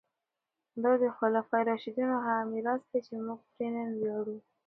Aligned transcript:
دا 0.83 0.91
د 1.01 1.03
خلفای 1.17 1.63
راشدینو 1.69 2.15
هغه 2.25 2.43
میراث 2.51 2.81
دی 2.91 2.99
چې 3.07 3.13
موږ 3.25 3.39
پرې 3.53 3.67
نن 3.75 3.89
ویاړو. 3.99 4.37